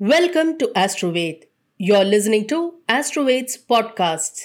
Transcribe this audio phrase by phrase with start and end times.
[0.00, 1.46] Welcome to Astroved.
[1.76, 4.42] You're listening to Astroved's podcasts.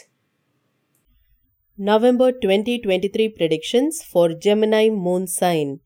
[1.77, 5.81] November 2023 predictions for Gemini moon sign.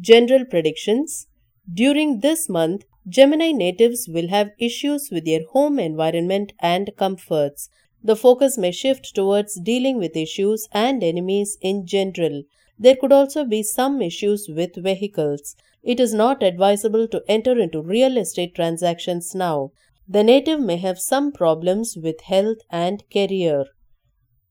[0.00, 1.26] General predictions.
[1.70, 7.68] During this month, Gemini natives will have issues with their home environment and comforts.
[8.02, 12.44] The focus may shift towards dealing with issues and enemies in general.
[12.82, 15.54] There could also be some issues with vehicles.
[15.84, 19.70] It is not advisable to enter into real estate transactions now.
[20.08, 23.66] The native may have some problems with health and career.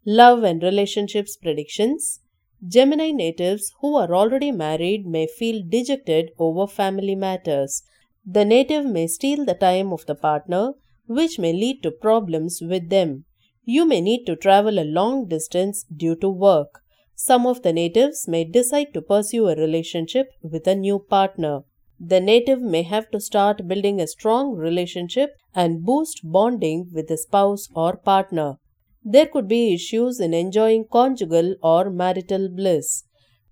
[0.05, 2.21] Love and relationships predictions.
[2.65, 7.83] Gemini natives who are already married may feel dejected over family matters.
[8.25, 10.71] The native may steal the time of the partner,
[11.05, 13.25] which may lead to problems with them.
[13.65, 16.81] You may need to travel a long distance due to work.
[17.23, 21.59] Some of the natives may decide to pursue a relationship with a new partner.
[21.99, 27.17] The native may have to start building a strong relationship and boost bonding with a
[27.17, 28.55] spouse or partner.
[29.03, 33.03] There could be issues in enjoying conjugal or marital bliss.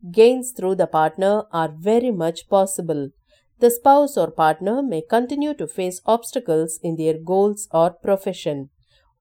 [0.10, 3.10] Gains through the partner are very much possible.
[3.60, 8.72] The spouse or partner may continue to face obstacles in their goals or profession.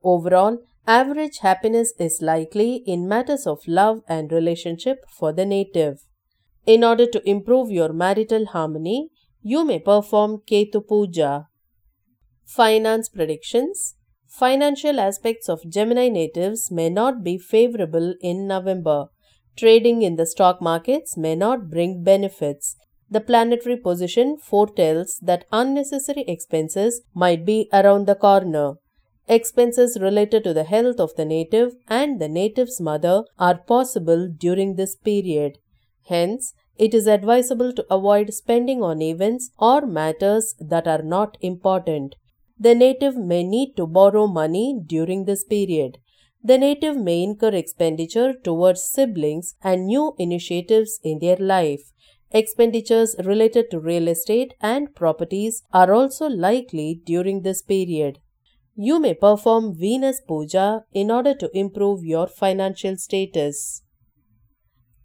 [0.03, 5.99] Overall, Average happiness is likely in matters of love and relationship for the native.
[6.65, 9.11] In order to improve your marital harmony,
[9.43, 11.49] you may perform Ketu Puja.
[12.47, 13.97] Finance predictions
[14.29, 19.09] Financial aspects of Gemini natives may not be favorable in November.
[19.59, 22.77] Trading in the stock markets may not bring benefits.
[23.11, 28.77] The planetary position foretells that unnecessary expenses might be around the corner.
[29.31, 34.77] Expenses related to the health of the native and the native's mother are possible during
[34.77, 35.59] this period.
[36.07, 42.15] Hence, it is advisable to avoid spending on events or matters that are not important.
[42.59, 45.99] The native may need to borrow money during this period.
[46.43, 51.83] The native may incur expenditure towards siblings and new initiatives in their life.
[52.31, 58.21] Expenditures related to real estate and properties are also likely during this period.
[58.81, 63.83] You may perform Venus Puja in order to improve your financial status.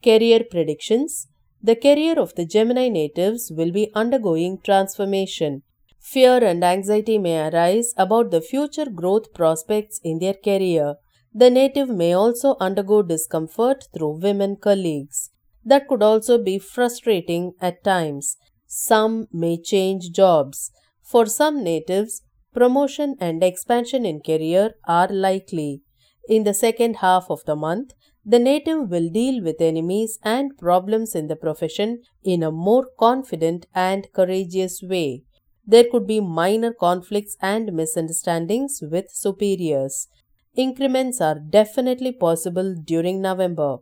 [0.04, 1.28] Career predictions
[1.60, 5.64] The career of the Gemini natives will be undergoing transformation.
[6.00, 10.98] Fear and anxiety may arise about the future growth prospects in their career.
[11.34, 15.32] The native may also undergo discomfort through women colleagues.
[15.66, 18.38] That could also be frustrating at times.
[18.68, 20.70] Some may change jobs.
[21.02, 22.22] For some natives,
[22.54, 25.82] promotion and expansion in career are likely.
[26.30, 27.94] In the second half of the month,
[28.26, 33.66] the native will deal with enemies and problems in the profession in a more confident
[33.76, 35.24] and courageous way.
[35.66, 40.08] There could be minor conflicts and misunderstandings with superiors.
[40.56, 43.78] Increments are definitely possible during November.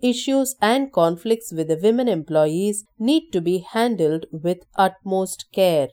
[0.00, 5.88] Issues and conflicts with the women employees need to be handled with utmost care.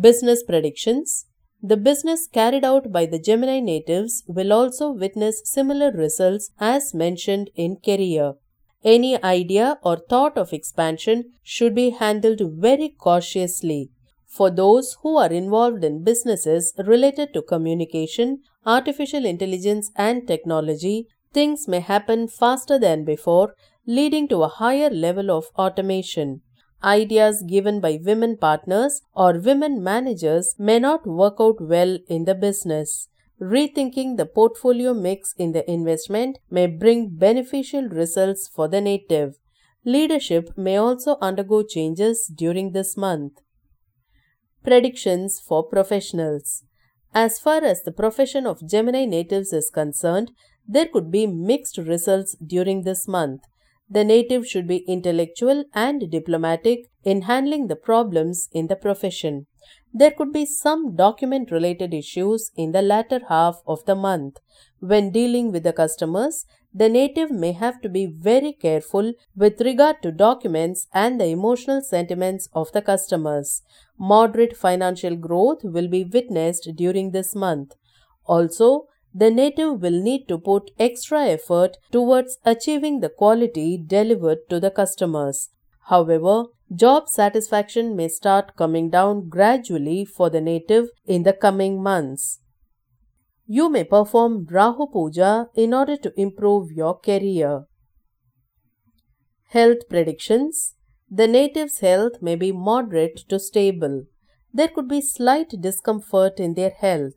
[0.00, 1.26] Business predictions
[1.60, 7.50] The business carried out by the Gemini natives will also witness similar results as mentioned
[7.56, 8.34] in career.
[8.84, 13.90] Any idea or thought of expansion should be handled very cautiously.
[14.26, 21.66] For those who are involved in businesses related to communication, artificial intelligence, and technology, things
[21.66, 23.54] may happen faster than before,
[23.84, 26.42] leading to a higher level of automation.
[26.82, 32.36] Ideas given by women partners or women managers may not work out well in the
[32.36, 33.08] business.
[33.40, 39.38] Rethinking the portfolio mix in the investment may bring beneficial results for the native.
[39.84, 43.40] Leadership may also undergo changes during this month.
[44.64, 46.64] Predictions for professionals.
[47.14, 50.32] As far as the profession of Gemini natives is concerned,
[50.66, 53.42] there could be mixed results during this month.
[53.90, 59.46] The native should be intellectual and diplomatic in handling the problems in the profession.
[59.94, 64.36] There could be some document related issues in the latter half of the month.
[64.80, 70.02] When dealing with the customers, the native may have to be very careful with regard
[70.02, 73.62] to documents and the emotional sentiments of the customers.
[73.98, 77.74] Moderate financial growth will be witnessed during this month.
[78.26, 78.86] Also,
[79.20, 84.70] the native will need to put extra effort towards achieving the quality delivered to the
[84.70, 85.48] customers.
[85.92, 86.44] However,
[86.82, 92.40] job satisfaction may start coming down gradually for the native in the coming months.
[93.46, 97.64] You may perform Rahu Puja in order to improve your career.
[99.48, 100.74] Health predictions
[101.10, 104.04] The native's health may be moderate to stable.
[104.52, 107.14] There could be slight discomfort in their health.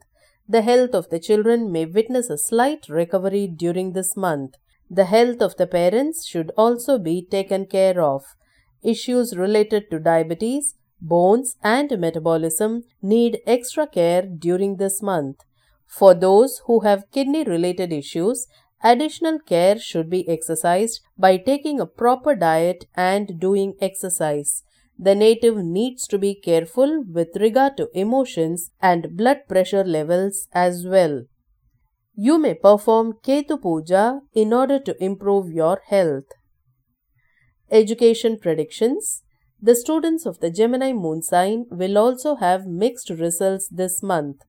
[0.51, 4.56] The health of the children may witness a slight recovery during this month.
[4.89, 8.25] The health of the parents should also be taken care of.
[8.83, 15.38] Issues related to diabetes, bones, and metabolism need extra care during this month.
[15.88, 18.45] For those who have kidney related issues,
[18.83, 24.63] additional care should be exercised by taking a proper diet and doing exercise.
[24.97, 30.85] The native needs to be careful with regard to emotions and blood pressure levels as
[30.85, 31.23] well.
[32.15, 36.25] You may perform Ketu Puja in order to improve your health.
[37.71, 39.23] Education predictions
[39.61, 44.41] The students of the Gemini moon sign will also have mixed results this month.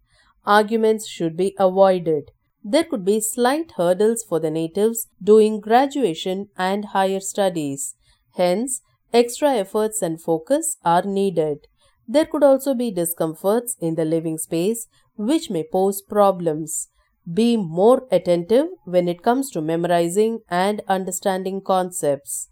[0.44, 2.32] Arguments should be avoided.
[2.64, 7.94] There could be slight hurdles for the natives doing graduation and higher studies.
[8.34, 8.80] Hence,
[9.12, 11.66] extra efforts and focus are needed.
[12.06, 16.88] There could also be discomforts in the living space which may pose problems.
[17.32, 22.48] Be more attentive when it comes to memorizing and understanding concepts.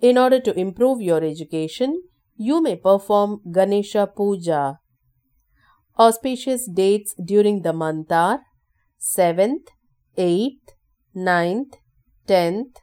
[0.00, 2.02] In order to improve your education,
[2.36, 4.80] you may perform Ganesha Puja.
[5.96, 8.40] Auspicious dates during the month are
[9.00, 9.68] 7th,
[10.18, 10.74] 8th,
[11.14, 11.74] 9th,
[12.26, 12.76] 10th,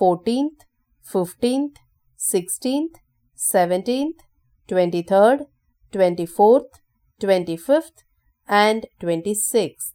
[0.00, 0.64] 14th,
[1.12, 1.76] 15th,
[2.18, 2.96] 16th,
[3.36, 4.20] 17th,
[4.68, 5.46] 23rd,
[5.92, 6.80] 24th,
[7.20, 8.04] 25th,
[8.48, 9.92] and 26th.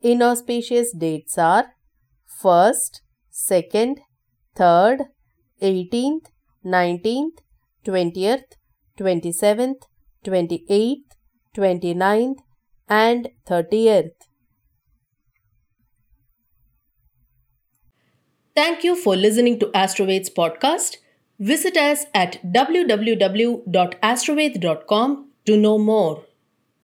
[0.00, 1.74] Inauspicious dates are
[2.42, 3.00] 1st,
[3.32, 3.98] 2nd,
[4.56, 5.06] 3rd,
[5.60, 6.26] 18th,
[6.64, 7.38] 19th,
[7.84, 8.56] 20th,
[8.98, 9.82] 27th,
[10.24, 11.16] 28th,
[11.54, 12.38] 29th,
[12.88, 14.10] and 30th.
[18.54, 20.96] Thank you for listening to Astroveds podcast.
[21.42, 26.22] Visit us at www.astroved.com to know more.